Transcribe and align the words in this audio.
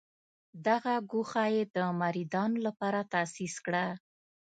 دغه 0.67 0.93
ګوښه 1.11 1.45
یې 1.53 1.63
د 1.75 1.77
مریدانو 2.01 2.57
لپاره 2.67 2.99
تاسیس 3.13 3.55
کړه. 3.65 3.85